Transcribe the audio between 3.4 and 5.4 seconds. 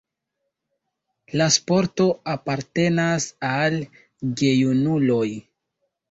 al gejunuloj.